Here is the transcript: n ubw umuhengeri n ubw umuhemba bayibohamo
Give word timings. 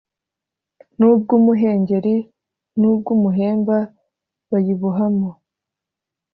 n 0.97 0.99
ubw 1.09 1.27
umuhengeri 1.39 2.15
n 2.79 2.81
ubw 2.91 3.05
umuhemba 3.15 3.77
bayibohamo 4.49 5.29